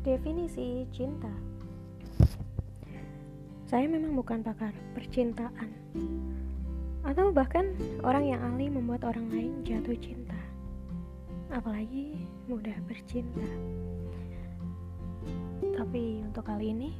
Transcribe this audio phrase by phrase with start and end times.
[0.00, 1.28] Definisi cinta.
[3.68, 5.68] Saya memang bukan pakar percintaan.
[7.04, 10.40] Atau bahkan orang yang ahli membuat orang lain jatuh cinta.
[11.52, 12.16] Apalagi
[12.48, 13.44] mudah bercinta.
[15.60, 16.90] Tapi untuk kali ini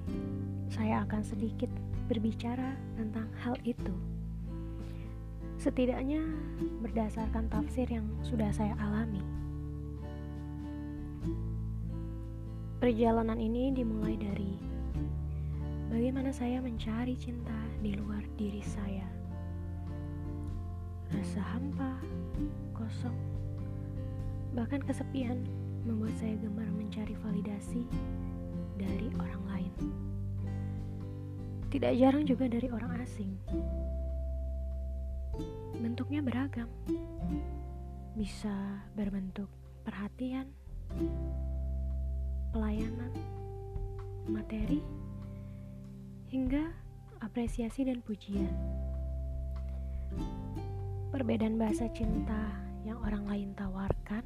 [0.69, 1.73] Saya akan sedikit
[2.05, 3.97] berbicara tentang hal itu.
[5.57, 6.21] Setidaknya
[6.85, 9.41] berdasarkan tafsir yang sudah saya alami
[12.81, 14.57] Perjalanan ini dimulai dari
[15.93, 17.53] bagaimana saya mencari cinta
[17.85, 19.05] di luar diri saya.
[21.13, 22.01] Rasa hampa,
[22.73, 23.21] kosong,
[24.57, 25.45] bahkan kesepian
[25.85, 27.85] membuat saya gemar mencari validasi
[28.81, 29.73] dari orang lain.
[31.69, 33.37] Tidak jarang juga dari orang asing.
[35.77, 36.73] Bentuknya beragam.
[38.17, 39.53] Bisa berbentuk
[39.85, 40.49] perhatian,
[42.51, 43.15] pelayanan,
[44.27, 44.83] materi,
[46.31, 46.67] hingga
[47.23, 48.51] apresiasi dan pujian.
[51.15, 52.51] Perbedaan bahasa cinta
[52.83, 54.25] yang orang lain tawarkan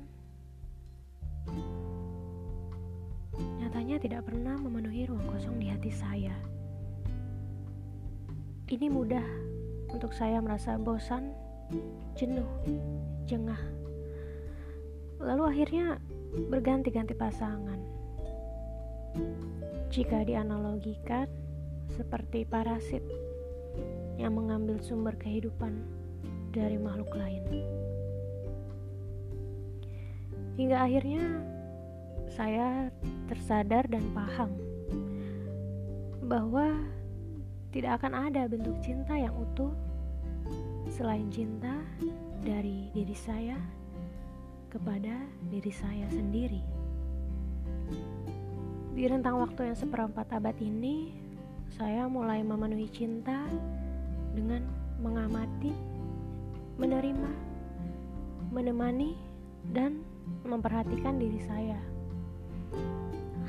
[3.60, 6.32] nyatanya tidak pernah memenuhi ruang kosong di hati saya.
[8.70, 9.26] Ini mudah
[9.92, 11.36] untuk saya merasa bosan,
[12.16, 12.48] jenuh,
[13.28, 13.60] jengah.
[15.20, 16.00] Lalu akhirnya
[16.48, 17.94] berganti-ganti pasangan
[19.94, 21.30] jika dianalogikan
[21.94, 23.02] seperti parasit
[24.18, 25.82] yang mengambil sumber kehidupan
[26.54, 27.42] dari makhluk lain.
[30.54, 31.24] Hingga akhirnya
[32.30, 32.90] saya
[33.26, 34.54] tersadar dan paham
[36.24, 36.78] bahwa
[37.74, 39.74] tidak akan ada bentuk cinta yang utuh
[40.90, 41.74] selain cinta
[42.42, 43.58] dari diri saya
[44.70, 45.14] kepada
[45.50, 46.62] diri saya sendiri.
[48.94, 51.10] Di rentang waktu yang seperempat abad ini,
[51.74, 53.42] saya mulai memenuhi cinta
[54.30, 54.62] dengan
[55.02, 55.74] mengamati,
[56.78, 57.32] menerima,
[58.54, 59.18] menemani,
[59.74, 59.98] dan
[60.46, 61.74] memperhatikan diri saya.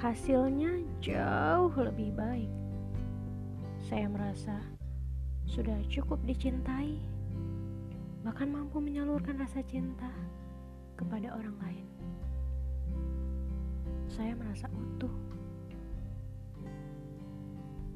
[0.02, 2.50] Hasilnya jauh lebih baik.
[3.86, 4.58] Saya merasa
[5.46, 6.98] sudah cukup dicintai,
[8.26, 10.10] bahkan mampu menyalurkan rasa cinta
[10.98, 11.86] kepada orang lain.
[14.16, 15.12] Saya merasa utuh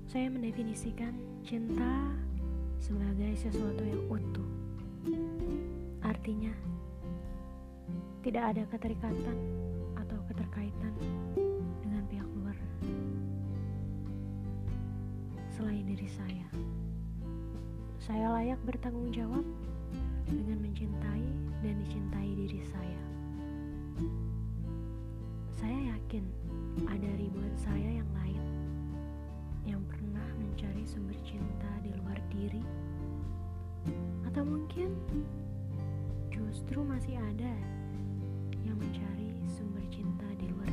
[0.10, 1.14] saya mendefinisikan
[1.46, 2.10] cinta
[2.82, 4.50] sebagai sesuatu yang utuh.
[6.02, 6.50] Artinya,
[8.26, 9.38] tidak ada keterikatan
[10.02, 10.94] atau keterkaitan
[11.86, 12.58] dengan pihak luar
[15.54, 16.50] selain diri saya.
[18.02, 19.46] Saya layak bertanggung jawab
[20.26, 21.19] dengan mencintai
[34.80, 35.28] Mungkin
[36.32, 37.52] justru masih ada
[38.64, 40.72] yang mencari sumber cinta di luar